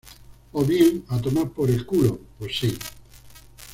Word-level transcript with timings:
O 0.53 0.65
bien: 0.65 1.05
a 1.09 1.19
tomar 1.21 1.49
por 1.49 1.69
el 1.69 1.85
culo... 1.85 2.19
¡pues 2.39 2.57
sí! 2.57 2.75